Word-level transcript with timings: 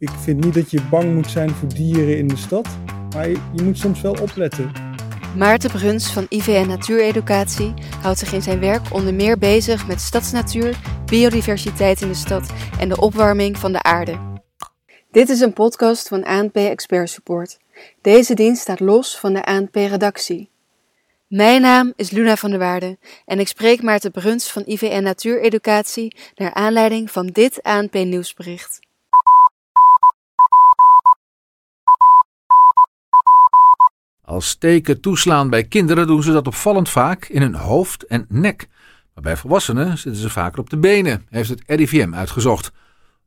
ik 0.00 0.10
vind 0.10 0.44
niet 0.44 0.54
dat 0.54 0.70
je 0.70 0.82
bang 0.90 1.14
moet 1.14 1.30
zijn 1.30 1.50
voor 1.50 1.68
dieren 1.68 2.18
in 2.18 2.28
de 2.28 2.36
stad, 2.36 2.68
maar 3.14 3.28
je, 3.28 3.62
moet 3.62 3.78
soms 3.78 4.00
wel 4.00 4.16
opletten. 4.20 4.72
Maarten 5.36 5.70
Bruns 5.70 6.12
van 6.12 6.26
IVN 6.28 6.66
Natuureducatie 6.66 7.74
houdt 8.02 8.18
zich 8.18 8.32
in 8.32 8.42
zijn 8.42 8.60
werk 8.60 8.94
onder 8.94 9.14
meer 9.14 9.38
bezig 9.38 9.86
met 9.86 10.00
stadsnatuur, 10.00 10.78
biodiversiteit 11.06 12.00
in 12.00 12.08
de 12.08 12.14
stad 12.14 12.52
en 12.78 12.88
de 12.88 13.00
opwarming 13.00 13.58
van 13.58 13.72
de 13.72 13.82
aarde. 13.82 14.18
Dit 15.10 15.28
is 15.28 15.40
een 15.40 15.52
podcast 15.52 16.08
van 16.08 16.24
ANP 16.24 16.56
Expert 16.56 17.10
Support. 17.10 17.58
Deze 18.00 18.34
dienst 18.34 18.62
staat 18.62 18.80
los 18.80 19.18
van 19.18 19.32
de 19.32 19.44
ANP-redactie. 19.44 20.50
Mijn 21.26 21.60
naam 21.60 21.92
is 21.96 22.10
Luna 22.10 22.36
van 22.36 22.50
der 22.50 22.58
Waarde 22.58 22.98
en 23.26 23.40
ik 23.40 23.48
spreek 23.48 23.82
Maarten 23.82 24.10
Bruns 24.10 24.50
van 24.50 24.62
IVN 24.66 25.02
Natuureducatie 25.02 26.16
naar 26.34 26.54
aanleiding 26.54 27.10
van 27.10 27.26
dit 27.26 27.62
ANP-nieuwsbericht. 27.62 28.88
Als 34.30 34.54
teken 34.54 35.00
toeslaan 35.00 35.50
bij 35.50 35.64
kinderen 35.64 36.06
doen 36.06 36.22
ze 36.22 36.32
dat 36.32 36.46
opvallend 36.46 36.88
vaak 36.88 37.24
in 37.24 37.42
hun 37.42 37.54
hoofd 37.54 38.06
en 38.06 38.26
nek. 38.28 38.68
Maar 39.14 39.22
bij 39.22 39.36
volwassenen 39.36 39.98
zitten 39.98 40.22
ze 40.22 40.30
vaker 40.30 40.60
op 40.60 40.70
de 40.70 40.78
benen, 40.78 41.26
heeft 41.30 41.48
het 41.48 41.62
RIVM 41.66 42.14
uitgezocht. 42.14 42.70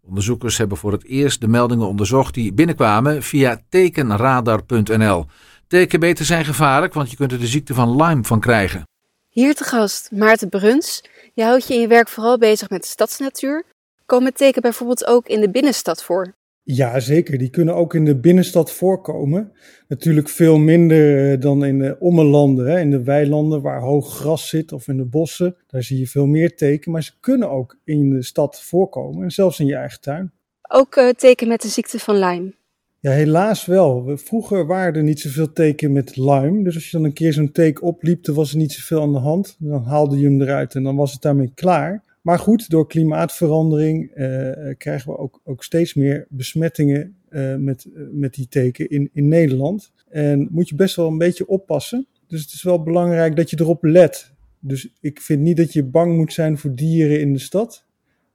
Onderzoekers 0.01 0.57
hebben 0.57 0.77
voor 0.77 0.91
het 0.91 1.05
eerst 1.05 1.41
de 1.41 1.47
meldingen 1.47 1.87
onderzocht 1.87 2.33
die 2.33 2.53
binnenkwamen 2.53 3.23
via 3.23 3.61
tekenradar.nl. 3.69 5.25
Tekenbeten 5.67 6.25
zijn 6.25 6.45
gevaarlijk, 6.45 6.93
want 6.93 7.09
je 7.09 7.15
kunt 7.15 7.31
er 7.31 7.39
de 7.39 7.47
ziekte 7.47 7.73
van 7.73 7.95
Lyme 7.95 8.23
van 8.23 8.39
krijgen. 8.39 8.87
Hier 9.29 9.55
te 9.55 9.63
gast 9.63 10.11
Maarten 10.11 10.49
Bruns. 10.49 11.03
Je 11.33 11.43
houdt 11.43 11.67
je 11.67 11.73
in 11.73 11.79
je 11.79 11.87
werk 11.87 12.07
vooral 12.07 12.37
bezig 12.37 12.69
met 12.69 12.85
stadsnatuur. 12.85 13.65
Komen 14.05 14.33
teken 14.33 14.61
bijvoorbeeld 14.61 15.05
ook 15.05 15.27
in 15.27 15.41
de 15.41 15.49
binnenstad 15.49 16.03
voor? 16.03 16.33
Ja, 16.65 16.99
zeker. 16.99 17.37
Die 17.37 17.49
kunnen 17.49 17.75
ook 17.75 17.93
in 17.93 18.05
de 18.05 18.15
binnenstad 18.15 18.71
voorkomen. 18.71 19.51
Natuurlijk 19.87 20.29
veel 20.29 20.57
minder 20.57 21.31
eh, 21.31 21.39
dan 21.39 21.65
in 21.65 21.79
de 21.79 21.95
ommelanden, 21.99 22.65
hè. 22.65 22.79
in 22.79 22.91
de 22.91 23.03
weilanden 23.03 23.61
waar 23.61 23.81
hoog 23.81 24.15
gras 24.15 24.49
zit 24.49 24.71
of 24.71 24.87
in 24.87 24.97
de 24.97 25.05
bossen. 25.05 25.55
Daar 25.67 25.83
zie 25.83 25.99
je 25.99 26.07
veel 26.07 26.25
meer 26.25 26.55
teken, 26.55 26.91
maar 26.91 27.03
ze 27.03 27.11
kunnen 27.19 27.49
ook 27.49 27.77
in 27.83 28.09
de 28.09 28.23
stad 28.23 28.61
voorkomen 28.61 29.23
en 29.23 29.31
zelfs 29.31 29.59
in 29.59 29.65
je 29.65 29.75
eigen 29.75 30.01
tuin. 30.01 30.31
Ook 30.69 30.95
uh, 30.95 31.09
teken 31.09 31.47
met 31.47 31.61
de 31.61 31.67
ziekte 31.67 31.99
van 31.99 32.15
Lyme? 32.19 32.53
Ja, 32.99 33.11
helaas 33.11 33.65
wel. 33.65 34.17
Vroeger 34.17 34.65
waren 34.65 34.95
er 34.95 35.03
niet 35.03 35.19
zoveel 35.19 35.53
teken 35.53 35.91
met 35.91 36.15
Lyme. 36.17 36.63
Dus 36.63 36.75
als 36.75 36.85
je 36.85 36.97
dan 36.97 37.05
een 37.05 37.13
keer 37.13 37.33
zo'n 37.33 37.51
teken 37.51 37.83
opliep, 37.83 38.23
dan 38.23 38.35
was 38.35 38.51
er 38.51 38.57
niet 38.57 38.71
zoveel 38.71 39.01
aan 39.01 39.11
de 39.11 39.19
hand. 39.19 39.55
Dan 39.59 39.83
haalde 39.83 40.19
je 40.19 40.25
hem 40.25 40.41
eruit 40.41 40.75
en 40.75 40.83
dan 40.83 40.95
was 40.95 41.11
het 41.11 41.21
daarmee 41.21 41.51
klaar. 41.55 42.03
Maar 42.23 42.39
goed, 42.39 42.69
door 42.69 42.87
klimaatverandering 42.87 44.11
uh, 44.15 44.73
krijgen 44.77 45.11
we 45.11 45.17
ook, 45.17 45.41
ook 45.43 45.63
steeds 45.63 45.93
meer 45.93 46.25
besmettingen 46.29 47.15
uh, 47.29 47.55
met, 47.55 47.87
met 48.11 48.33
die 48.33 48.47
teken 48.47 48.89
in, 48.89 49.09
in 49.13 49.27
Nederland. 49.27 49.91
En 50.09 50.47
moet 50.51 50.69
je 50.69 50.75
best 50.75 50.95
wel 50.95 51.07
een 51.07 51.17
beetje 51.17 51.47
oppassen. 51.47 52.07
Dus 52.27 52.41
het 52.41 52.51
is 52.51 52.63
wel 52.63 52.83
belangrijk 52.83 53.35
dat 53.35 53.49
je 53.49 53.59
erop 53.59 53.83
let. 53.83 54.33
Dus 54.59 54.93
ik 55.01 55.21
vind 55.21 55.41
niet 55.41 55.57
dat 55.57 55.73
je 55.73 55.83
bang 55.83 56.15
moet 56.15 56.33
zijn 56.33 56.57
voor 56.57 56.75
dieren 56.75 57.19
in 57.19 57.33
de 57.33 57.39
stad. 57.39 57.85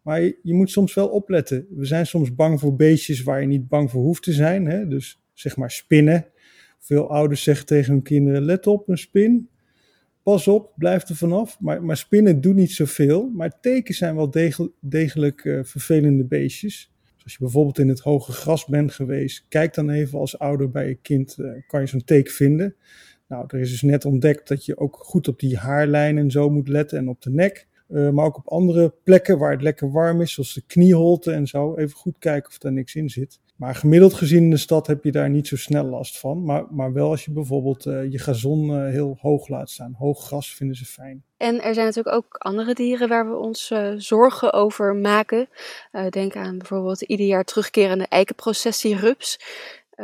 Maar 0.03 0.21
je, 0.21 0.39
je 0.43 0.55
moet 0.55 0.71
soms 0.71 0.95
wel 0.95 1.09
opletten. 1.09 1.67
We 1.71 1.85
zijn 1.85 2.07
soms 2.07 2.35
bang 2.35 2.61
voor 2.61 2.77
beestjes 2.77 3.23
waar 3.23 3.41
je 3.41 3.47
niet 3.47 3.69
bang 3.69 3.91
voor 3.91 4.03
hoeft 4.03 4.23
te 4.23 4.33
zijn. 4.33 4.67
Hè? 4.67 4.89
Dus 4.89 5.21
zeg 5.33 5.57
maar 5.57 5.71
spinnen. 5.71 6.27
Veel 6.79 7.11
ouders 7.11 7.43
zeggen 7.43 7.67
tegen 7.67 7.93
hun 7.93 8.03
kinderen: 8.03 8.43
let 8.43 8.67
op, 8.67 8.89
een 8.89 8.99
spin 8.99 9.49
pas 10.29 10.49
op, 10.49 10.73
blijf 10.77 11.09
er 11.09 11.17
vanaf. 11.17 11.61
Maar, 11.61 11.83
maar 11.83 11.97
spinnen 11.97 12.41
doen 12.41 12.55
niet 12.55 12.73
zoveel. 12.73 13.31
Maar 13.35 13.61
teken 13.61 13.95
zijn 13.95 14.17
wel 14.17 14.31
degelijk, 14.81 15.45
uh, 15.45 15.61
vervelende 15.65 16.25
beestjes. 16.25 16.93
Dus 17.15 17.25
als 17.25 17.33
je 17.33 17.39
bijvoorbeeld 17.39 17.79
in 17.79 17.89
het 17.89 18.01
hoge 18.01 18.33
gras 18.33 18.67
bent 18.67 18.93
geweest, 18.93 19.45
kijk 19.49 19.75
dan 19.75 19.91
even 19.91 20.19
als 20.19 20.39
ouder 20.39 20.71
bij 20.71 20.89
je 20.89 20.95
kind, 20.95 21.37
uh, 21.41 21.51
kan 21.67 21.81
je 21.81 21.87
zo'n 21.87 22.05
teken 22.05 22.33
vinden. 22.33 22.75
Nou, 23.29 23.45
er 23.49 23.61
is 23.61 23.71
dus 23.71 23.83
net 23.83 24.05
ontdekt 24.05 24.49
dat 24.49 24.65
je 24.65 24.79
ook 24.79 24.97
goed 25.01 25.29
op 25.29 25.41
die 25.41 25.57
haarlijnen 25.57 26.23
en 26.23 26.31
zo 26.31 26.51
moet 26.51 26.69
letten 26.69 26.99
en 26.99 27.09
op 27.09 27.23
de 27.23 27.31
nek. 27.31 27.67
Uh, 27.89 28.11
maar 28.11 28.25
ook 28.25 28.37
op 28.37 28.49
andere 28.49 28.95
plekken 29.05 29.39
waar 29.39 29.53
het 29.53 29.63
lekker 29.63 29.91
warm 29.91 30.21
is, 30.21 30.33
zoals 30.33 30.55
de 30.55 30.63
knieholte 30.67 31.33
en 31.33 31.47
zo. 31.47 31.77
Even 31.77 31.97
goed 31.97 32.17
kijken 32.19 32.51
of 32.51 32.63
er 32.63 32.73
niks 32.73 32.95
in 32.95 33.09
zit. 33.11 33.41
Maar 33.59 33.75
gemiddeld 33.75 34.15
gezien 34.15 34.43
in 34.43 34.51
de 34.51 34.57
stad 34.57 34.87
heb 34.87 35.05
je 35.05 35.13
daar 35.13 35.31
niet 35.31 35.49
zo 35.49 35.57
snel 35.57 35.85
last 35.85 36.19
van. 36.19 36.45
Maar, 36.45 36.65
maar 36.71 36.93
wel 36.93 37.11
als 37.11 37.25
je 37.25 37.31
bijvoorbeeld 37.31 37.87
uh, 37.87 38.11
je 38.11 38.19
gazon 38.19 38.71
uh, 38.71 38.91
heel 38.91 39.17
hoog 39.21 39.49
laat 39.49 39.71
staan. 39.71 39.95
Hoog 39.99 40.27
gras 40.27 40.55
vinden 40.55 40.77
ze 40.77 40.85
fijn. 40.85 41.23
En 41.37 41.63
er 41.63 41.75
zijn 41.75 41.87
natuurlijk 41.87 42.17
ook 42.17 42.35
andere 42.39 42.75
dieren 42.75 43.09
waar 43.09 43.29
we 43.29 43.37
ons 43.37 43.71
uh, 43.71 43.93
zorgen 43.97 44.53
over 44.53 44.95
maken. 44.97 45.49
denk 46.11 46.37
aan 46.37 46.59
bijvoorbeeld 46.59 46.99
de 46.99 47.07
ieder 47.07 47.27
jaar 47.27 47.45
terugkerende 47.45 48.07
eikenprocessierups. 48.09 49.41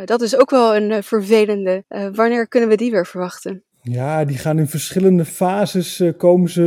dat 0.05 0.21
is 0.21 0.37
ook 0.37 0.51
wel 0.51 0.77
een 0.77 1.03
vervelende. 1.03 1.85
wanneer 2.13 2.49
kunnen 2.49 2.69
we 2.69 2.77
die 2.77 2.91
weer 2.91 3.07
verwachten? 3.07 3.63
Ja, 3.91 4.25
die 4.25 4.39
gaan 4.39 4.59
in 4.59 4.67
verschillende 4.67 5.25
fases, 5.25 6.01
uh, 6.01 6.13
komen, 6.17 6.51
ze, 6.51 6.63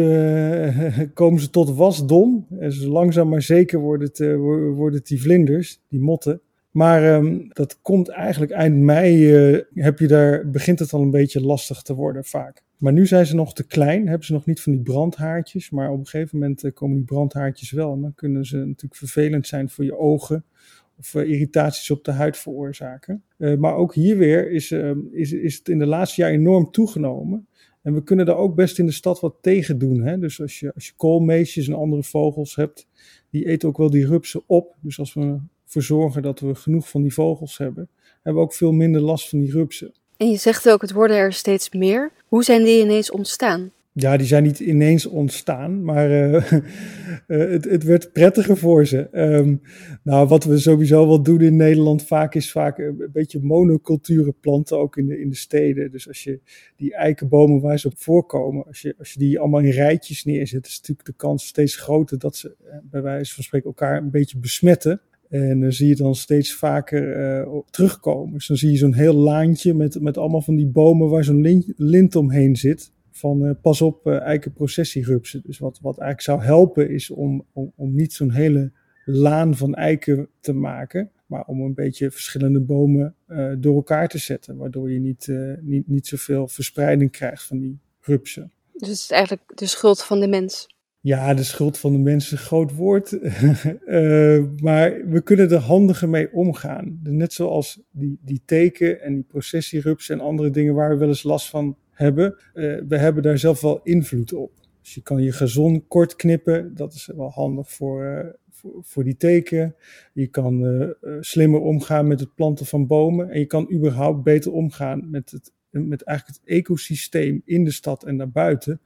uh, 0.99 1.07
komen 1.13 1.41
ze 1.41 1.49
tot 1.49 1.75
wasdom. 1.75 2.47
En 2.59 2.71
zo 2.71 2.89
langzaam 2.89 3.29
maar 3.29 3.41
zeker 3.41 3.79
worden 3.79 4.07
het, 4.07 4.19
uh, 4.19 4.35
worden 4.75 4.99
het 4.99 5.07
die 5.07 5.21
vlinders, 5.21 5.81
die 5.89 5.99
motten. 5.99 6.41
Maar 6.77 7.15
um, 7.15 7.47
dat 7.53 7.79
komt 7.81 8.09
eigenlijk 8.09 8.51
eind 8.51 8.75
mei, 8.75 9.25
heb 9.73 9.99
je 9.99 10.07
daar, 10.07 10.49
begint 10.49 10.79
het 10.79 10.93
al 10.93 11.01
een 11.01 11.11
beetje 11.11 11.41
lastig 11.41 11.81
te 11.81 11.93
worden 11.93 12.25
vaak. 12.25 12.63
Maar 12.77 12.93
nu 12.93 13.05
zijn 13.05 13.25
ze 13.25 13.35
nog 13.35 13.53
te 13.53 13.67
klein, 13.67 14.07
hebben 14.07 14.25
ze 14.25 14.33
nog 14.33 14.45
niet 14.45 14.61
van 14.61 14.71
die 14.71 14.81
brandhaartjes. 14.81 15.69
Maar 15.69 15.91
op 15.91 15.99
een 15.99 16.07
gegeven 16.07 16.39
moment 16.39 16.73
komen 16.73 16.95
die 16.95 17.05
brandhaartjes 17.05 17.71
wel. 17.71 17.93
En 17.93 18.01
dan 18.01 18.13
kunnen 18.15 18.45
ze 18.45 18.57
natuurlijk 18.57 18.95
vervelend 18.95 19.47
zijn 19.47 19.69
voor 19.69 19.83
je 19.83 19.97
ogen 19.97 20.45
of 20.97 21.13
uh, 21.13 21.29
irritaties 21.29 21.91
op 21.91 22.03
de 22.03 22.11
huid 22.11 22.37
veroorzaken. 22.37 23.23
Maar 23.37 23.75
ook 23.75 23.93
hier 23.93 24.17
weer 24.17 24.51
is, 24.51 24.71
uh, 24.71 24.91
is, 25.11 25.31
is 25.31 25.57
het 25.57 25.69
in 25.69 25.79
de 25.79 25.85
laatste 25.85 26.21
jaar 26.21 26.31
enorm 26.31 26.71
toegenomen. 26.71 27.47
En 27.81 27.93
we 27.93 28.03
kunnen 28.03 28.25
daar 28.25 28.37
ook 28.37 28.55
best 28.55 28.79
in 28.79 28.85
de 28.85 28.91
stad 28.91 29.19
wat 29.19 29.35
tegen 29.41 29.77
doen. 29.77 30.01
Hè? 30.01 30.19
Dus 30.19 30.41
als 30.41 30.59
je, 30.59 30.73
als 30.73 30.85
je 30.85 30.93
koolmeesjes 30.95 31.67
en 31.67 31.73
andere 31.73 32.03
vogels 32.03 32.55
hebt, 32.55 32.87
die 33.29 33.45
eten 33.45 33.69
ook 33.69 33.77
wel 33.77 33.89
die 33.89 34.07
rupsen 34.07 34.43
op. 34.45 34.75
Dus 34.81 34.99
als 34.99 35.13
we 35.13 35.39
ervoor 35.67 35.97
zorgen 35.97 36.21
dat 36.21 36.39
we 36.39 36.55
genoeg 36.55 36.89
van 36.89 37.01
die 37.01 37.13
vogels 37.13 37.57
hebben, 37.57 37.89
hebben 38.13 38.33
we 38.33 38.47
ook 38.47 38.53
veel 38.53 38.71
minder 38.71 39.01
last 39.01 39.29
van 39.29 39.39
die 39.39 39.51
rupsen. 39.51 39.93
En 40.17 40.29
je 40.29 40.37
zegt 40.37 40.69
ook, 40.69 40.81
het 40.81 40.91
worden 40.91 41.17
er 41.17 41.33
steeds 41.33 41.71
meer. 41.71 42.11
Hoe 42.25 42.43
zijn 42.43 42.63
die 42.63 42.81
ineens 42.81 43.11
ontstaan? 43.11 43.71
Ja, 43.99 44.17
die 44.17 44.27
zijn 44.27 44.43
niet 44.43 44.59
ineens 44.59 45.05
ontstaan, 45.05 45.83
maar 45.83 46.11
uh, 46.11 46.51
het, 47.51 47.65
het, 47.65 47.83
werd 47.83 48.11
prettiger 48.11 48.57
voor 48.57 48.85
ze. 48.85 49.07
Um, 49.11 49.61
nou, 50.03 50.27
wat 50.27 50.43
we 50.43 50.57
sowieso 50.57 51.07
wel 51.07 51.23
doen 51.23 51.41
in 51.41 51.55
Nederland 51.55 52.03
vaak 52.03 52.35
is 52.35 52.51
vaak 52.51 52.77
een 52.77 53.09
beetje 53.13 53.39
monoculturen 53.41 54.39
planten, 54.39 54.77
ook 54.77 54.97
in 54.97 55.07
de, 55.07 55.19
in 55.19 55.29
de 55.29 55.35
steden. 55.35 55.91
Dus 55.91 56.07
als 56.07 56.23
je 56.23 56.39
die 56.75 56.93
eikenbomen 56.93 57.61
waar 57.61 57.79
ze 57.79 57.87
op 57.87 57.97
voorkomen, 57.97 58.65
als 58.65 58.81
je, 58.81 58.95
als 58.99 59.13
je 59.13 59.19
die 59.19 59.39
allemaal 59.39 59.61
in 59.61 59.71
rijtjes 59.71 60.23
neerzet, 60.23 60.65
is 60.65 60.77
natuurlijk 60.77 61.07
de 61.07 61.13
kans 61.15 61.47
steeds 61.47 61.75
groter 61.75 62.19
dat 62.19 62.35
ze 62.35 62.55
bij 62.83 63.01
wijze 63.01 63.33
van 63.33 63.43
spreken 63.43 63.67
elkaar 63.67 63.97
een 63.97 64.11
beetje 64.11 64.37
besmetten. 64.37 65.01
En 65.29 65.59
dan 65.59 65.71
zie 65.71 65.87
je 65.87 65.95
dan 65.95 66.15
steeds 66.15 66.53
vaker 66.53 67.37
uh, 67.39 67.59
terugkomen. 67.69 68.33
Dus 68.33 68.47
dan 68.47 68.57
zie 68.57 68.71
je 68.71 68.77
zo'n 68.77 68.93
heel 68.93 69.13
laantje 69.13 69.73
met, 69.73 70.01
met 70.01 70.17
allemaal 70.17 70.41
van 70.41 70.55
die 70.55 70.67
bomen 70.67 71.09
waar 71.09 71.23
zo'n 71.23 71.41
lint, 71.41 71.73
lint 71.75 72.15
omheen 72.15 72.55
zit 72.55 72.91
van 73.11 73.45
uh, 73.45 73.51
pas 73.61 73.81
op 73.81 74.07
uh, 74.07 74.21
eikenprocessierupsen. 74.21 75.41
Dus 75.45 75.59
wat, 75.59 75.79
wat 75.81 75.97
eigenlijk 75.97 76.21
zou 76.21 76.41
helpen 76.53 76.89
is 76.89 77.09
om, 77.09 77.45
om, 77.53 77.71
om 77.75 77.95
niet 77.95 78.13
zo'n 78.13 78.31
hele 78.31 78.71
laan 79.05 79.55
van 79.55 79.75
eiken 79.75 80.27
te 80.39 80.53
maken, 80.53 81.11
maar 81.25 81.45
om 81.45 81.61
een 81.61 81.73
beetje 81.73 82.11
verschillende 82.11 82.61
bomen 82.61 83.15
door 83.59 83.75
elkaar 83.75 84.07
te 84.07 84.17
zetten, 84.17 84.57
waardoor 84.57 84.91
je 84.91 84.99
niet, 84.99 85.31
niet, 85.61 85.87
niet 85.87 86.07
zoveel 86.07 86.47
verspreiding 86.47 87.11
krijgt 87.11 87.43
van 87.43 87.59
die 87.59 87.79
rupsen. 88.01 88.51
Dus 88.73 88.87
het 88.87 88.97
is 88.97 89.11
eigenlijk 89.11 89.51
de 89.55 89.65
schuld 89.65 90.03
van 90.03 90.19
de 90.19 90.27
mens. 90.27 90.67
Ja, 90.99 91.33
de 91.33 91.43
schuld 91.43 91.77
van 91.77 91.91
de 91.91 91.97
mens 91.97 92.25
is 92.25 92.31
een 92.31 92.37
groot 92.37 92.75
woord. 92.75 93.11
uh, 93.11 94.43
maar 94.67 95.07
we 95.09 95.21
kunnen 95.23 95.51
er 95.51 95.57
handiger 95.57 96.09
mee 96.09 96.33
omgaan. 96.33 96.99
Net 97.03 97.33
zoals 97.33 97.81
die, 97.91 98.19
die 98.21 98.41
teken 98.45 99.01
en 99.01 99.13
die 99.13 99.23
processierupsen 99.23 100.15
en 100.15 100.25
andere 100.25 100.49
dingen 100.49 100.73
waar 100.73 100.89
we 100.89 100.97
wel 100.97 101.07
eens 101.07 101.23
last 101.23 101.49
van 101.49 101.77
hebben. 101.91 102.35
Uh, 102.53 102.81
we 102.87 102.97
hebben 102.97 103.23
daar 103.23 103.37
zelf 103.37 103.61
wel 103.61 103.79
invloed 103.83 104.33
op. 104.33 104.51
Dus 104.81 104.93
je 104.93 105.01
kan 105.01 105.23
je 105.23 105.31
gazon 105.31 105.87
kort 105.87 106.15
knippen. 106.15 106.75
Dat 106.75 106.93
is 106.93 107.11
wel 107.15 107.29
handig 107.29 107.71
voor, 107.71 108.03
uh, 108.03 108.25
voor, 108.51 108.71
voor, 108.81 109.03
die 109.03 109.17
teken. 109.17 109.75
Je 110.13 110.27
kan 110.27 110.95
slimmer 111.19 111.59
omgaan 111.59 112.07
met 112.07 112.19
het 112.19 112.35
planten 112.35 112.65
van 112.65 112.87
bomen. 112.87 113.29
En 113.29 113.39
je 113.39 113.45
kan 113.45 113.71
überhaupt 113.73 114.23
beter 114.23 114.51
omgaan 114.51 115.09
met, 115.09 115.31
het, 115.31 115.51
met 115.69 116.01
eigenlijk 116.01 116.39
het 116.39 116.49
ecosysteem 116.49 117.41
in 117.45 117.63
de 117.63 117.71
stad 117.71 118.03
en 118.03 118.17
daarbuiten. 118.17 118.81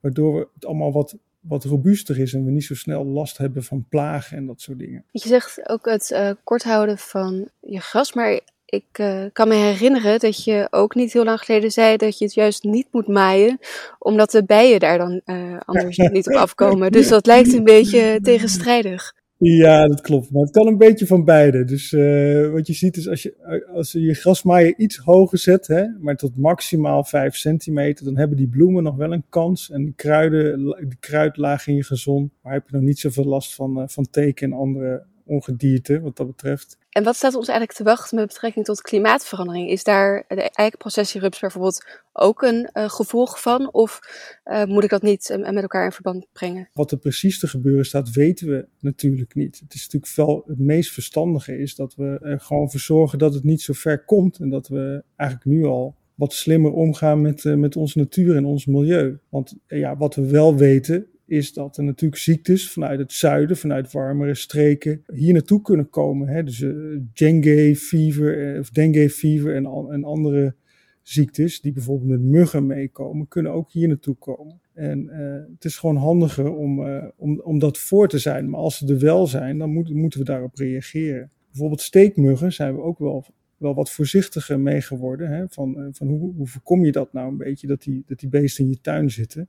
Waardoor 0.00 0.34
we 0.34 0.48
het 0.54 0.66
allemaal 0.66 0.92
wat 0.92 1.18
wat 1.48 1.64
robuuster 1.64 2.18
is 2.18 2.32
en 2.32 2.44
we 2.44 2.50
niet 2.50 2.64
zo 2.64 2.74
snel 2.74 3.04
last 3.04 3.38
hebben 3.38 3.64
van 3.64 3.86
plagen 3.88 4.36
en 4.36 4.46
dat 4.46 4.60
soort 4.60 4.78
dingen. 4.78 5.04
Je 5.10 5.28
zegt 5.28 5.68
ook 5.68 5.86
het 5.86 6.10
uh, 6.10 6.30
kort 6.44 6.64
houden 6.64 6.98
van 6.98 7.48
je 7.60 7.80
gras, 7.80 8.12
maar 8.12 8.40
ik 8.64 8.98
uh, 9.00 9.24
kan 9.32 9.48
me 9.48 9.54
herinneren 9.54 10.18
dat 10.18 10.44
je 10.44 10.66
ook 10.70 10.94
niet 10.94 11.12
heel 11.12 11.24
lang 11.24 11.40
geleden 11.40 11.70
zei 11.70 11.96
dat 11.96 12.18
je 12.18 12.24
het 12.24 12.34
juist 12.34 12.64
niet 12.64 12.86
moet 12.90 13.08
maaien, 13.08 13.58
omdat 13.98 14.30
de 14.30 14.44
bijen 14.44 14.80
daar 14.80 14.98
dan 14.98 15.20
uh, 15.24 15.60
anders 15.64 15.96
niet 16.12 16.26
op 16.26 16.34
afkomen. 16.34 16.92
Dus 16.92 17.08
dat 17.16 17.26
lijkt 17.26 17.52
een 17.52 17.64
beetje 17.64 18.18
tegenstrijdig. 18.22 19.14
Ja, 19.38 19.86
dat 19.86 20.00
klopt. 20.00 20.30
Maar 20.30 20.42
het 20.42 20.50
kan 20.50 20.66
een 20.66 20.78
beetje 20.78 21.06
van 21.06 21.24
beide. 21.24 21.64
Dus 21.64 21.92
uh, 21.92 22.50
wat 22.50 22.66
je 22.66 22.72
ziet 22.72 22.96
is 22.96 23.08
als 23.08 23.22
je, 23.22 23.64
als 23.74 23.92
je 23.92 24.00
je 24.00 24.14
grasmaaier 24.14 24.74
iets 24.76 24.96
hoger 24.96 25.38
zet, 25.38 25.66
hè, 25.66 25.84
maar 26.00 26.16
tot 26.16 26.36
maximaal 26.36 27.04
5 27.04 27.36
centimeter, 27.36 28.04
dan 28.04 28.16
hebben 28.16 28.36
die 28.36 28.48
bloemen 28.48 28.82
nog 28.82 28.96
wel 28.96 29.12
een 29.12 29.24
kans. 29.28 29.70
En 29.70 29.84
die 29.84 29.94
kruiden, 29.96 30.64
de 30.64 30.96
kruidlaag 31.00 31.66
in 31.66 31.74
je 31.74 31.84
gezond, 31.84 32.32
maar 32.42 32.52
heb 32.52 32.68
je 32.68 32.76
nog 32.76 32.84
niet 32.84 32.98
zoveel 32.98 33.24
last 33.24 33.54
van, 33.54 33.78
uh, 33.78 33.84
van 33.86 34.06
teken 34.10 34.52
en 34.52 34.58
andere 34.58 35.04
ongedierte 35.26 36.00
wat 36.00 36.16
dat 36.16 36.26
betreft. 36.26 36.78
En 36.90 37.04
wat 37.04 37.16
staat 37.16 37.34
ons 37.34 37.48
eigenlijk 37.48 37.78
te 37.78 37.84
wachten 37.84 38.16
met 38.16 38.26
betrekking 38.26 38.64
tot 38.64 38.80
klimaatverandering? 38.80 39.70
Is 39.70 39.84
daar 39.84 40.24
de 40.28 40.50
eikenprocessierups 40.50 41.40
bijvoorbeeld 41.40 41.86
ook 42.12 42.42
een 42.42 42.70
uh, 42.72 42.88
gevolg 42.88 43.40
van? 43.40 43.72
Of 43.72 44.00
uh, 44.44 44.64
moet 44.64 44.84
ik 44.84 44.90
dat 44.90 45.02
niet 45.02 45.30
uh, 45.30 45.50
met 45.50 45.62
elkaar 45.62 45.84
in 45.84 45.92
verband 45.92 46.26
brengen? 46.32 46.68
Wat 46.72 46.90
er 46.90 46.98
precies 46.98 47.38
te 47.38 47.48
gebeuren 47.48 47.84
staat, 47.84 48.10
weten 48.10 48.48
we 48.48 48.66
natuurlijk 48.80 49.34
niet. 49.34 49.58
Het 49.58 49.74
is 49.74 49.82
natuurlijk 49.82 50.14
wel 50.14 50.44
het 50.46 50.58
meest 50.58 50.92
verstandige 50.92 51.58
is 51.58 51.74
dat 51.74 51.94
we 51.94 52.18
er 52.22 52.40
gewoon 52.40 52.70
voor 52.70 52.80
zorgen 52.80 53.18
dat 53.18 53.34
het 53.34 53.44
niet 53.44 53.62
zo 53.62 53.72
ver 53.72 54.04
komt. 54.04 54.38
En 54.38 54.50
dat 54.50 54.68
we 54.68 55.02
eigenlijk 55.16 55.50
nu 55.50 55.64
al 55.64 55.96
wat 56.14 56.32
slimmer 56.32 56.72
omgaan 56.72 57.20
met, 57.20 57.44
met 57.44 57.76
onze 57.76 57.98
natuur 57.98 58.36
en 58.36 58.44
ons 58.44 58.66
milieu. 58.66 59.18
Want 59.28 59.54
ja, 59.66 59.96
wat 59.96 60.14
we 60.14 60.30
wel 60.30 60.56
weten 60.56 61.06
is 61.26 61.52
dat 61.52 61.76
er 61.76 61.84
natuurlijk 61.84 62.20
ziektes 62.20 62.70
vanuit 62.70 62.98
het 62.98 63.12
zuiden, 63.12 63.56
vanuit 63.56 63.92
warmere 63.92 64.34
streken, 64.34 65.02
hier 65.12 65.32
naartoe 65.32 65.62
kunnen 65.62 65.90
komen. 65.90 66.28
Hè? 66.28 66.42
Dus 66.42 66.60
uh, 66.60 67.00
dengue 67.12 67.76
fever, 67.76 68.54
uh, 68.54 68.60
of 68.60 68.70
dengue 68.70 69.10
fever 69.10 69.54
en, 69.54 69.66
en 69.90 70.04
andere 70.04 70.54
ziektes 71.02 71.60
die 71.60 71.72
bijvoorbeeld 71.72 72.10
met 72.10 72.20
muggen 72.20 72.66
meekomen, 72.66 73.28
kunnen 73.28 73.52
ook 73.52 73.72
hier 73.72 73.88
naartoe 73.88 74.14
komen. 74.14 74.60
En 74.72 75.08
uh, 75.12 75.54
het 75.54 75.64
is 75.64 75.78
gewoon 75.78 75.96
handiger 75.96 76.54
om, 76.54 76.86
om, 77.16 77.40
om 77.40 77.58
dat 77.58 77.78
voor 77.78 78.08
te 78.08 78.18
zijn. 78.18 78.50
Maar 78.50 78.60
als 78.60 78.78
ze 78.78 78.86
er 78.86 78.98
wel 78.98 79.26
zijn, 79.26 79.58
dan 79.58 79.70
moet, 79.70 79.94
moeten 79.94 80.18
we 80.18 80.24
daarop 80.24 80.54
reageren. 80.54 81.30
Bijvoorbeeld 81.50 81.80
steekmuggen 81.80 82.52
zijn 82.52 82.74
we 82.74 82.80
ook 82.80 82.98
wel 82.98 83.24
wel 83.56 83.74
wat 83.74 83.90
voorzichtiger 83.90 84.60
mee 84.60 84.80
geworden. 84.80 85.30
Hè? 85.30 85.44
Van, 85.48 85.78
eh, 85.78 85.86
van 85.92 86.08
hoe, 86.08 86.34
hoe 86.34 86.46
voorkom 86.46 86.84
je 86.84 86.92
dat 86.92 87.12
nou 87.12 87.28
een 87.28 87.36
beetje, 87.36 87.66
dat 87.66 87.82
die, 87.82 88.02
dat 88.06 88.18
die 88.18 88.28
beesten 88.28 88.64
in 88.64 88.70
je 88.70 88.80
tuin 88.80 89.10
zitten. 89.10 89.48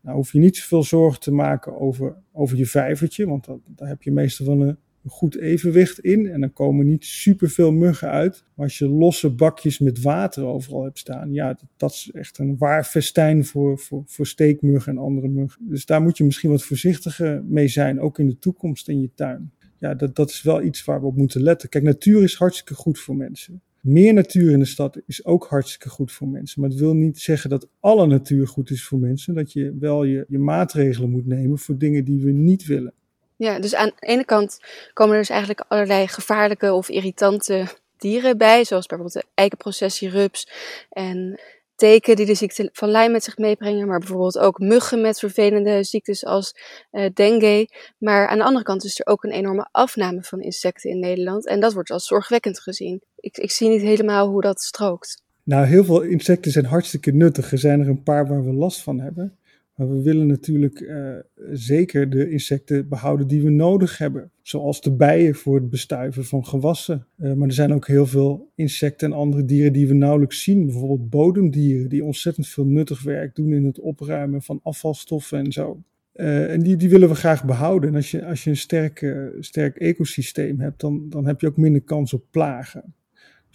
Nou 0.00 0.16
hoef 0.16 0.32
je 0.32 0.38
niet 0.38 0.56
zoveel 0.56 0.82
zorgen 0.82 1.20
te 1.20 1.32
maken 1.32 1.80
over, 1.80 2.16
over 2.32 2.56
je 2.56 2.66
vijvertje, 2.66 3.26
want 3.26 3.44
dat, 3.44 3.58
daar 3.66 3.88
heb 3.88 4.02
je 4.02 4.12
meestal 4.12 4.46
wel 4.46 4.68
een, 4.68 4.78
goed 5.08 5.36
evenwicht 5.36 5.98
in. 5.98 6.26
En 6.26 6.40
dan 6.40 6.52
komen 6.52 6.86
niet 6.86 7.04
superveel 7.04 7.72
muggen 7.72 8.10
uit. 8.10 8.44
Maar 8.54 8.64
als 8.64 8.78
je 8.78 8.88
losse 8.88 9.30
bakjes 9.30 9.78
met 9.78 10.02
water 10.02 10.44
overal 10.44 10.84
hebt 10.84 10.98
staan, 10.98 11.32
ja, 11.32 11.46
dat, 11.46 11.64
dat 11.76 11.90
is 11.90 12.10
echt 12.12 12.38
een 12.38 12.58
waar 12.58 12.84
festijn 12.84 13.44
voor, 13.44 13.78
voor, 13.78 14.02
voor 14.06 14.26
steekmuggen 14.26 14.92
en 14.92 14.98
andere 14.98 15.28
muggen. 15.28 15.68
Dus 15.68 15.86
daar 15.86 16.02
moet 16.02 16.16
je 16.16 16.24
misschien 16.24 16.50
wat 16.50 16.62
voorzichtiger 16.62 17.44
mee 17.44 17.68
zijn, 17.68 18.00
ook 18.00 18.18
in 18.18 18.26
de 18.26 18.38
toekomst 18.38 18.88
in 18.88 19.00
je 19.00 19.10
tuin 19.14 19.52
ja, 19.88 19.94
dat, 19.94 20.16
dat 20.16 20.30
is 20.30 20.42
wel 20.42 20.62
iets 20.62 20.84
waar 20.84 21.00
we 21.00 21.06
op 21.06 21.16
moeten 21.16 21.42
letten. 21.42 21.68
Kijk, 21.68 21.84
natuur 21.84 22.22
is 22.22 22.34
hartstikke 22.34 22.74
goed 22.74 22.98
voor 22.98 23.16
mensen. 23.16 23.62
Meer 23.80 24.12
natuur 24.12 24.52
in 24.52 24.58
de 24.58 24.64
stad 24.64 25.00
is 25.06 25.24
ook 25.24 25.46
hartstikke 25.46 25.88
goed 25.88 26.12
voor 26.12 26.28
mensen. 26.28 26.60
Maar 26.60 26.70
het 26.70 26.78
wil 26.78 26.94
niet 26.94 27.20
zeggen 27.20 27.50
dat 27.50 27.68
alle 27.80 28.06
natuur 28.06 28.48
goed 28.48 28.70
is 28.70 28.84
voor 28.84 28.98
mensen. 28.98 29.34
Dat 29.34 29.52
je 29.52 29.76
wel 29.80 30.04
je, 30.04 30.24
je 30.28 30.38
maatregelen 30.38 31.10
moet 31.10 31.26
nemen 31.26 31.58
voor 31.58 31.78
dingen 31.78 32.04
die 32.04 32.20
we 32.20 32.30
niet 32.30 32.66
willen. 32.66 32.92
Ja, 33.36 33.60
dus 33.60 33.74
aan 33.74 33.92
de 33.96 34.06
ene 34.06 34.24
kant 34.24 34.60
komen 34.92 35.14
er 35.14 35.20
dus 35.20 35.30
eigenlijk 35.30 35.64
allerlei 35.68 36.08
gevaarlijke 36.08 36.72
of 36.72 36.88
irritante 36.88 37.66
dieren 37.96 38.38
bij. 38.38 38.64
Zoals 38.64 38.86
bijvoorbeeld 38.86 39.22
de 39.22 39.30
eikenprocessierups 39.34 40.48
en 40.90 41.40
teken 41.76 42.16
die 42.16 42.26
de 42.26 42.34
ziekte 42.34 42.68
van 42.72 42.90
Lyme 42.90 43.08
met 43.08 43.24
zich 43.24 43.38
meebrengen, 43.38 43.86
maar 43.86 43.98
bijvoorbeeld 43.98 44.38
ook 44.38 44.58
muggen 44.58 45.00
met 45.00 45.18
vervelende 45.18 45.84
ziektes 45.84 46.24
als 46.24 46.54
uh, 46.92 47.06
dengue. 47.14 47.68
Maar 47.98 48.28
aan 48.28 48.38
de 48.38 48.44
andere 48.44 48.64
kant 48.64 48.84
is 48.84 49.00
er 49.00 49.06
ook 49.06 49.24
een 49.24 49.30
enorme 49.30 49.68
afname 49.70 50.22
van 50.22 50.40
insecten 50.40 50.90
in 50.90 50.98
Nederland 50.98 51.46
en 51.46 51.60
dat 51.60 51.72
wordt 51.72 51.90
als 51.90 52.06
zorgwekkend 52.06 52.60
gezien. 52.60 53.02
Ik, 53.16 53.36
ik 53.36 53.50
zie 53.50 53.68
niet 53.68 53.82
helemaal 53.82 54.28
hoe 54.28 54.40
dat 54.40 54.60
strookt. 54.60 55.24
Nou, 55.42 55.66
heel 55.66 55.84
veel 55.84 56.00
insecten 56.00 56.52
zijn 56.52 56.64
hartstikke 56.64 57.12
nuttig. 57.12 57.52
Er 57.52 57.58
zijn 57.58 57.80
er 57.80 57.88
een 57.88 58.02
paar 58.02 58.26
waar 58.28 58.44
we 58.44 58.52
last 58.52 58.82
van 58.82 59.00
hebben. 59.00 59.38
Maar 59.76 59.88
we 59.88 60.02
willen 60.02 60.26
natuurlijk 60.26 60.80
uh, 60.80 61.14
zeker 61.52 62.10
de 62.10 62.30
insecten 62.30 62.88
behouden 62.88 63.26
die 63.26 63.42
we 63.42 63.50
nodig 63.50 63.98
hebben. 63.98 64.30
Zoals 64.42 64.80
de 64.80 64.92
bijen 64.92 65.34
voor 65.34 65.54
het 65.54 65.70
bestuiven 65.70 66.24
van 66.24 66.46
gewassen. 66.46 67.06
Uh, 67.18 67.32
maar 67.32 67.48
er 67.48 67.54
zijn 67.54 67.72
ook 67.72 67.86
heel 67.86 68.06
veel 68.06 68.52
insecten 68.54 69.10
en 69.10 69.16
andere 69.16 69.44
dieren 69.44 69.72
die 69.72 69.88
we 69.88 69.94
nauwelijks 69.94 70.42
zien. 70.42 70.66
Bijvoorbeeld 70.66 71.10
bodemdieren 71.10 71.88
die 71.88 72.04
ontzettend 72.04 72.48
veel 72.48 72.64
nuttig 72.64 73.02
werk 73.02 73.34
doen 73.34 73.52
in 73.52 73.64
het 73.64 73.80
opruimen 73.80 74.42
van 74.42 74.60
afvalstoffen 74.62 75.38
en 75.38 75.52
zo. 75.52 75.82
Uh, 76.14 76.52
en 76.52 76.62
die, 76.62 76.76
die 76.76 76.88
willen 76.88 77.08
we 77.08 77.14
graag 77.14 77.44
behouden. 77.44 77.88
En 77.88 77.96
als 77.96 78.10
je, 78.10 78.24
als 78.24 78.44
je 78.44 78.50
een 78.50 78.56
sterk, 78.56 79.14
sterk 79.40 79.76
ecosysteem 79.76 80.60
hebt, 80.60 80.80
dan, 80.80 81.08
dan 81.08 81.26
heb 81.26 81.40
je 81.40 81.46
ook 81.46 81.56
minder 81.56 81.82
kans 81.82 82.12
op 82.12 82.24
plagen. 82.30 82.94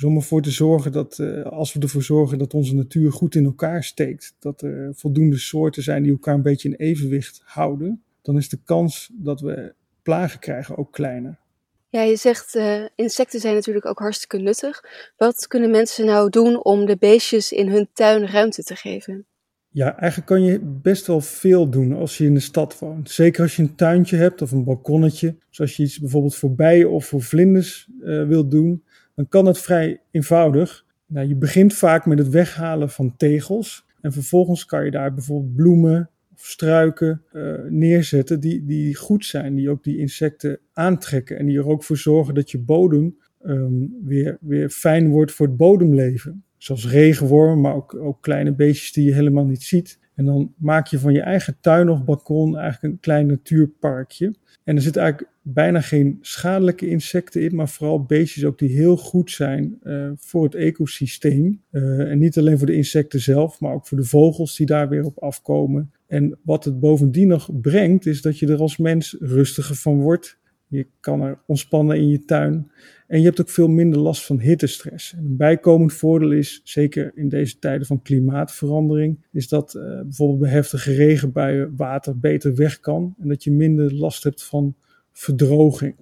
Dus 0.02 0.10
om 0.10 0.16
ervoor 0.16 0.42
te 0.42 0.52
zorgen 0.52 0.92
dat, 0.92 1.18
uh, 1.18 1.44
als 1.44 1.74
we 1.74 1.80
ervoor 1.80 2.04
zorgen 2.04 2.38
dat 2.38 2.54
onze 2.54 2.76
natuur 2.76 3.12
goed 3.12 3.36
in 3.36 3.46
elkaar 3.46 3.84
steekt, 3.84 4.36
dat 4.40 4.62
er 4.62 4.96
voldoende 4.96 5.38
soorten 5.38 5.84
zijn 5.84 6.04
die 6.04 6.12
elkaar 6.12 6.34
een 6.34 6.42
beetje 6.42 6.70
in 6.70 6.76
evenwicht 6.76 7.42
houden, 7.44 8.04
dan 8.22 8.38
is 8.38 8.50
de 8.50 8.60
kans 8.64 9.10
dat 9.14 9.42
we 9.42 9.74
plagen 10.04 10.40
krijgen 10.40 10.78
ook 10.78 10.92
kleiner. 10.92 11.40
Ja, 11.90 12.02
je 12.02 12.16
zegt 12.16 12.56
uh, 12.56 12.86
insecten 12.96 13.40
zijn 13.40 13.54
natuurlijk 13.54 13.86
ook 13.86 14.00
hartstikke 14.00 14.38
nuttig. 14.38 14.84
Wat 15.18 15.48
kunnen 15.48 15.72
mensen 15.72 16.06
nou 16.06 16.30
doen 16.30 16.64
om 16.64 16.86
de 16.86 16.98
beestjes 16.98 17.52
in 17.52 17.70
hun 17.70 17.90
tuin 17.94 18.28
ruimte 18.28 18.64
te 18.64 18.76
geven? 18.76 19.26
Ja, 19.70 19.98
eigenlijk 19.98 20.30
kan 20.30 20.44
je 20.44 20.60
best 20.62 21.08
wel 21.08 21.22
veel 21.22 21.70
doen 21.70 21.94
als 21.94 22.18
je 22.18 22.26
in 22.26 22.34
de 22.34 22.40
stad 22.40 22.80
woont. 22.80 23.12
Zeker 23.12 23.42
als 23.42 23.56
je 23.56 23.62
een 23.62 23.76
tuintje 23.76 24.18
hebt 24.18 24.42
of 24.42 24.52
een 24.52 24.64
balkonnetje. 24.64 25.36
Zoals 25.50 25.76
je 25.76 25.84
iets 25.84 26.00
bijvoorbeeld 26.00 26.36
voor 26.36 26.56
bijen 26.56 26.90
of 26.90 27.06
voor 27.06 27.22
vlinders 27.22 27.90
uh, 28.00 28.28
wilt 28.28 28.52
doen 28.52 28.84
dan 29.16 29.28
kan 29.28 29.46
het 29.46 29.60
vrij 29.60 30.02
eenvoudig. 30.12 30.86
Nou, 31.06 31.28
je 31.28 31.36
begint 31.36 31.74
vaak 31.74 32.06
met 32.06 32.18
het 32.18 32.30
weghalen 32.30 32.90
van 32.90 33.16
tegels. 33.18 33.86
En 34.02 34.12
vervolgens 34.12 34.66
kan 34.66 34.86
je 34.86 34.92
daar 34.92 35.14
bijvoorbeeld 35.14 35.56
bloemen 35.56 36.10
of 36.34 36.46
struiken 36.46 37.24
uh, 37.34 37.54
neerzetten 37.70 38.40
die, 38.40 38.66
die 38.66 38.96
goed 38.96 39.26
zijn, 39.26 39.56
die 39.56 39.70
ook 39.70 39.84
die 39.84 39.98
insecten 39.98 40.60
aantrekken 40.74 41.38
en 41.38 41.46
die 41.46 41.58
er 41.58 41.68
ook 41.68 41.84
voor 41.84 41.98
zorgen 41.98 42.34
dat 42.34 42.52
je 42.52 42.60
bodem 42.60 43.18
um, 43.46 43.98
weer, 44.04 44.38
weer 44.42 44.70
fijn 44.70 45.10
wordt 45.10 45.32
voor 45.32 45.48
het 45.48 45.58
bodemleven. 45.58 46.44
Zoals 46.58 46.88
regenwormen, 46.88 47.62
maar 47.62 47.76
ook, 47.76 47.96
ook 47.96 48.22
kleine 48.22 48.54
beestjes 48.54 48.92
die 48.92 49.06
je 49.06 49.14
helemaal 49.14 49.46
niet 49.46 49.64
ziet. 49.64 50.00
En 50.16 50.26
dan 50.26 50.54
maak 50.58 50.88
je 50.88 51.00
van 51.00 51.14
je 51.14 51.22
eigen 51.22 51.58
tuin 51.62 51.90
of 51.90 52.04
balkon 52.04 52.58
eigenlijk 52.58 52.94
een 52.94 53.00
klein 53.00 53.28
natuurparkje. 53.28 54.36
En 54.64 54.76
er 54.76 54.82
zit 54.82 54.96
eigenlijk 54.96 55.32
bijna 55.42 55.82
geen 55.82 56.18
schadelijke 56.22 56.88
insecten 56.88 57.42
in, 57.42 57.56
maar 57.56 57.70
vooral 57.70 58.04
beestjes 58.04 58.46
ook 58.46 58.60
die 58.60 58.70
heel 58.70 58.98
goed 58.98 59.32
zijn 59.32 59.80
uh, 59.84 60.12
voor 60.16 60.44
het 60.44 60.56
ecosysteem. 60.56 61.62
Uh, 61.72 62.12
en 62.12 62.20
niet 62.20 62.38
alleen 62.38 62.58
voor 62.58 62.68
de 62.68 62.76
insecten 62.76 63.20
zelf, 63.20 63.60
maar 63.60 63.74
ook 63.74 63.88
voor 63.88 63.98
de 63.98 64.04
vogels 64.04 64.56
die 64.56 64.66
daar 64.66 64.90
weer 64.90 65.06
op 65.06 65.20
afkomen. 65.20 65.92
En 66.08 66.40
wat 66.44 66.64
het 66.64 66.80
bovendien 66.80 67.28
nog 67.28 67.50
brengt, 67.62 68.06
is 68.06 68.22
dat 68.22 68.40
je 68.40 68.48
er 68.48 68.60
als 68.60 68.78
mens 68.78 69.16
rustiger 69.20 69.76
van 69.76 70.02
wordt. 70.02 70.40
Je 70.68 70.88
kan 71.00 71.22
er 71.22 71.40
ontspannen 71.46 71.98
in 71.98 72.08
je 72.08 72.26
tuin. 72.26 72.72
En 73.12 73.20
je 73.20 73.26
hebt 73.26 73.42
ook 73.42 73.50
veel 73.50 73.68
minder 73.68 74.00
last 74.00 74.26
van 74.26 74.40
hittestress. 74.40 75.14
En 75.14 75.26
een 75.26 75.38
bijkomend 75.38 75.94
voordeel 75.94 76.32
is, 76.32 76.62
zeker 76.64 77.12
in 77.16 77.30
deze 77.30 77.60
tijden 77.60 77.88
van 77.88 78.02
klimaatverandering, 78.02 79.26
is 79.32 79.48
dat 79.48 79.74
uh, 79.76 79.82
bijvoorbeeld 80.02 80.40
bij 80.40 80.50
heftige 80.50 80.94
regenbuien 80.94 81.76
water 81.76 82.20
beter 82.20 82.56
weg 82.56 82.80
kan. 82.80 83.16
En 83.20 83.28
dat 83.28 83.44
je 83.44 83.52
minder 83.52 83.94
last 83.94 84.24
hebt 84.24 84.44
van 84.44 84.76
verdroging. 85.12 85.96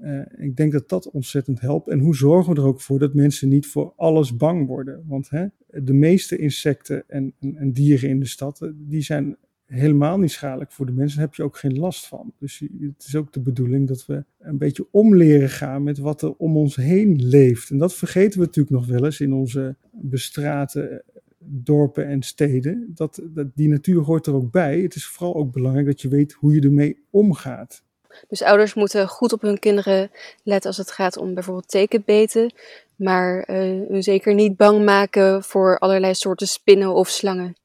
Uh, 0.00 0.20
ik 0.36 0.56
denk 0.56 0.72
dat 0.72 0.88
dat 0.88 1.10
ontzettend 1.10 1.60
helpt. 1.60 1.88
En 1.88 1.98
hoe 1.98 2.16
zorgen 2.16 2.54
we 2.54 2.60
er 2.60 2.66
ook 2.66 2.80
voor 2.80 2.98
dat 2.98 3.14
mensen 3.14 3.48
niet 3.48 3.66
voor 3.66 3.92
alles 3.96 4.36
bang 4.36 4.66
worden? 4.66 5.04
Want 5.06 5.30
hè, 5.30 5.46
de 5.82 5.94
meeste 5.94 6.36
insecten 6.36 7.04
en, 7.06 7.34
en, 7.40 7.56
en, 7.56 7.72
dieren 7.72 8.08
in 8.08 8.20
de 8.20 8.26
stad, 8.26 8.62
eh, 8.62 8.68
die 8.74 9.02
zijn 9.02 9.36
helemaal 9.66 10.18
niet 10.18 10.30
schadelijk 10.30 10.72
voor 10.72 10.86
de 10.86 10.92
mensen. 10.92 11.20
Heb 11.20 11.34
je 11.34 11.42
ook 11.42 11.56
geen 11.56 11.78
last 11.78 12.06
van. 12.06 12.32
Dus 12.38 12.62
het 12.80 13.04
is 13.06 13.16
ook 13.16 13.32
de 13.32 13.40
bedoeling 13.40 13.88
dat 13.88 14.06
we 14.06 14.24
een 14.38 14.58
beetje 14.58 14.86
omleren 14.90 15.48
gaan 15.48 15.82
met 15.82 15.98
wat 15.98 16.22
er 16.22 16.34
om 16.36 16.56
ons 16.56 16.76
heen 16.76 17.28
leeft. 17.28 17.70
En 17.70 17.78
dat 17.78 17.94
vergeten 17.94 18.40
we 18.40 18.46
natuurlijk 18.46 18.76
nog 18.76 18.86
wel 18.86 19.04
eens 19.04 19.20
in 19.20 19.32
onze 19.32 19.76
bestraten 19.90 21.02
dorpen 21.38 22.06
en 22.06 22.22
steden. 22.22 22.90
Dat, 22.94 23.22
die 23.54 23.68
natuur 23.68 24.02
hoort 24.02 24.26
er 24.26 24.34
ook 24.34 24.50
bij. 24.50 24.80
Het 24.80 24.94
is 24.94 25.06
vooral 25.06 25.34
ook 25.34 25.52
belangrijk 25.52 25.86
dat 25.86 26.00
je 26.00 26.08
weet 26.08 26.32
hoe 26.32 26.54
je 26.54 26.60
ermee 26.60 27.04
omgaat. 27.10 27.84
Dus 28.28 28.42
ouders 28.42 28.74
moeten 28.74 29.08
goed 29.08 29.32
op 29.32 29.40
hun 29.40 29.58
kinderen 29.58 30.10
letten 30.42 30.70
als 30.70 30.78
het 30.78 30.90
gaat 30.90 31.16
om 31.16 31.34
bijvoorbeeld 31.34 31.68
tekenbeten. 31.68 32.52
Maar 32.96 33.44
hun 33.88 34.02
zeker 34.02 34.34
niet 34.34 34.56
bang 34.56 34.84
maken 34.84 35.42
voor 35.42 35.78
allerlei 35.78 36.14
soorten 36.14 36.48
spinnen 36.48 36.94
of 36.94 37.08
slangen. 37.08 37.56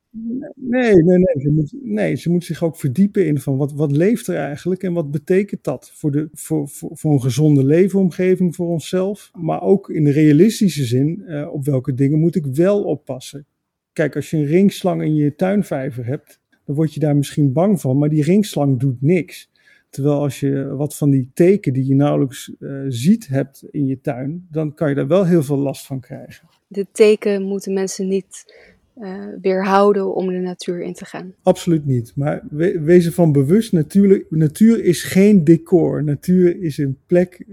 Nee, 0.56 0.94
nee, 0.96 1.18
nee. 1.18 1.42
Ze 1.42 1.50
moet, 1.50 1.74
nee, 1.82 2.16
ze 2.16 2.30
moet 2.30 2.44
zich 2.44 2.64
ook 2.64 2.78
verdiepen 2.78 3.26
in 3.26 3.40
van 3.40 3.58
wat, 3.58 3.74
wat 3.74 3.92
leeft 3.92 4.28
er 4.28 4.36
eigenlijk 4.36 4.84
en 4.84 4.94
wat 4.94 5.12
betekent 5.12 5.64
dat 5.64 5.92
voor, 5.94 6.12
de, 6.12 6.30
voor, 6.34 6.68
voor, 6.68 6.90
voor 6.94 7.14
een 7.14 7.22
gezonde 7.22 7.66
leefomgeving 7.66 8.56
voor 8.56 8.68
onszelf. 8.68 9.32
Maar 9.34 9.62
ook 9.62 9.90
in 9.90 10.04
de 10.04 10.12
realistische 10.12 10.86
zin, 10.86 11.24
uh, 11.28 11.54
op 11.54 11.66
welke 11.66 11.94
dingen 11.94 12.20
moet 12.20 12.36
ik 12.36 12.46
wel 12.46 12.84
oppassen. 12.84 13.46
Kijk, 13.94 14.16
als 14.16 14.30
je 14.30 14.38
een 14.38 14.46
ringslang 14.46 15.04
in 15.04 15.16
je 15.16 15.36
tuinvijver 15.36 16.06
hebt, 16.06 16.40
dan 16.66 16.76
word 16.76 16.94
je 16.94 17.00
daar 17.00 17.16
misschien 17.16 17.54
bang 17.54 17.82
van, 17.82 17.98
maar 17.98 18.10
die 18.10 18.24
ringslang 18.24 18.80
doet 18.80 19.02
niks. 19.02 19.50
Terwijl 19.90 20.20
als 20.22 20.40
je 20.40 20.66
wat 20.76 20.98
van 20.98 21.10
die 21.10 21.30
teken 21.34 21.74
die 21.74 21.88
je 21.88 21.96
nauwelijks 21.96 22.52
uh, 22.60 22.84
ziet 22.88 23.28
hebt 23.28 23.64
in 23.72 23.86
je 23.86 24.02
tuin, 24.02 24.48
dan 24.52 24.74
kan 24.74 24.90
je 24.90 24.96
daar 24.96 25.08
wel 25.08 25.26
heel 25.26 25.44
veel 25.44 25.58
last 25.58 25.86
van 25.86 26.00
krijgen. 26.00 26.48
De 26.68 26.86
teken 26.92 27.42
moeten 27.42 27.74
mensen 27.74 28.08
niet 28.08 28.46
weerhouden 29.42 30.16
om 30.16 30.28
de 30.28 30.40
natuur 30.40 30.82
in 30.82 30.94
te 30.94 31.06
gaan. 31.06 31.34
Absoluut 31.44 31.86
niet. 31.86 32.12
Maar 32.16 32.44
we, 32.50 32.82
wees 32.82 33.06
ervan 33.06 33.32
bewust, 33.32 33.72
natuur, 33.72 34.26
natuur 34.30 34.84
is 34.84 35.04
geen 35.04 35.44
decor. 35.44 36.04
Natuur 36.04 36.62
is 36.62 36.78
een 36.78 36.98
plek 37.06 37.46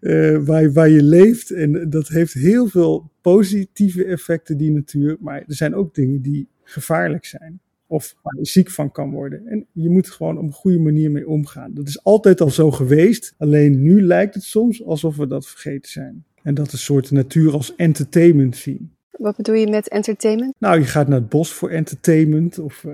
uh, 0.00 0.38
waar, 0.48 0.72
waar 0.72 0.88
je 0.88 1.02
leeft. 1.02 1.50
En 1.50 1.90
dat 1.90 2.08
heeft 2.08 2.32
heel 2.32 2.66
veel 2.66 3.10
positieve 3.20 4.04
effecten, 4.04 4.56
die 4.56 4.70
natuur. 4.70 5.16
Maar 5.20 5.38
er 5.38 5.54
zijn 5.54 5.74
ook 5.74 5.94
dingen 5.94 6.22
die 6.22 6.48
gevaarlijk 6.62 7.24
zijn. 7.24 7.60
Of 7.86 8.16
waar 8.22 8.36
je 8.38 8.46
ziek 8.46 8.70
van 8.70 8.92
kan 8.92 9.10
worden. 9.10 9.46
En 9.46 9.66
je 9.72 9.90
moet 9.90 10.10
gewoon 10.10 10.38
op 10.38 10.44
een 10.44 10.52
goede 10.52 10.78
manier 10.78 11.10
mee 11.10 11.28
omgaan. 11.28 11.74
Dat 11.74 11.88
is 11.88 12.04
altijd 12.04 12.40
al 12.40 12.50
zo 12.50 12.70
geweest. 12.70 13.34
Alleen 13.38 13.82
nu 13.82 14.02
lijkt 14.02 14.34
het 14.34 14.44
soms 14.44 14.84
alsof 14.84 15.16
we 15.16 15.26
dat 15.26 15.46
vergeten 15.46 15.90
zijn. 15.90 16.24
En 16.42 16.54
dat 16.54 16.72
een 16.72 16.78
soort 16.78 17.10
natuur 17.10 17.52
als 17.52 17.74
entertainment 17.74 18.56
zien. 18.56 18.95
Wat 19.18 19.36
bedoel 19.36 19.54
je 19.54 19.70
met 19.70 19.88
entertainment? 19.88 20.54
Nou, 20.58 20.78
je 20.78 20.84
gaat 20.84 21.08
naar 21.08 21.18
het 21.18 21.28
bos 21.28 21.52
voor 21.52 21.70
entertainment. 21.70 22.58
Of 22.58 22.84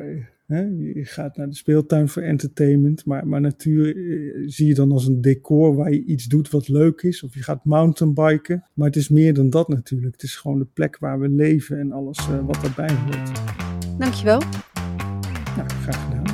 hè, 0.47 0.61
je 0.95 1.05
gaat 1.05 1.37
naar 1.37 1.49
de 1.49 1.55
speeltuin 1.55 2.09
voor 2.09 2.23
entertainment. 2.23 3.05
Maar, 3.07 3.27
maar 3.27 3.41
natuur 3.41 3.97
uh, 3.97 4.45
zie 4.47 4.67
je 4.67 4.75
dan 4.75 4.93
als 4.93 5.07
een 5.07 5.21
decor 5.21 5.75
waar 5.75 5.93
je 5.93 6.05
iets 6.05 6.25
doet 6.25 6.51
wat 6.51 6.69
leuk 6.69 7.03
is. 7.03 7.23
Of 7.23 7.35
je 7.35 7.43
gaat 7.43 7.65
mountainbiken. 7.65 8.65
Maar 8.75 8.87
het 8.87 8.97
is 8.97 9.09
meer 9.09 9.35
dan 9.35 9.51
dat 9.51 9.69
natuurlijk. 9.69 10.13
Het 10.13 10.23
is 10.23 10.37
gewoon 10.37 10.59
de 10.59 10.67
plek 10.73 10.99
waar 10.99 11.21
we 11.21 11.29
leven 11.29 11.79
en 11.79 11.93
alles 11.93 12.19
uh, 12.19 12.47
wat 12.47 12.61
daarbij 12.63 12.97
hoort. 13.05 13.41
Dankjewel. 13.99 14.41
Nou, 15.57 15.69
graag 15.69 16.05
gedaan. 16.05 16.25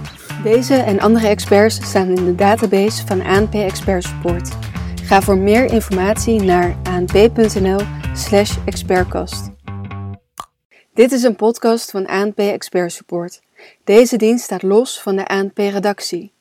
Deze 0.43 0.75
en 0.75 1.01
andere 1.01 1.27
experts 1.27 1.75
staan 1.89 2.09
in 2.09 2.25
de 2.25 2.35
database 2.35 3.07
van 3.07 3.21
ANP 3.21 3.55
Expert 3.55 4.05
Support. 4.05 4.57
Ga 5.03 5.23
voor 5.23 5.39
meer 5.39 5.73
informatie 5.73 6.43
naar 6.43 6.77
anp.nl/slash 6.83 8.59
expertcast. 8.65 9.58
Dit 10.99 11.13
is 11.13 11.23
een 11.23 11.37
podcast 11.37 11.91
van 11.91 12.07
ANP 12.07 12.39
Expert 12.39 12.93
Support. 12.93 13.41
Deze 13.85 14.17
dienst 14.17 14.45
staat 14.45 14.63
los 14.63 15.01
van 15.01 15.17
de 15.17 15.27
ANP-redactie. 15.27 16.33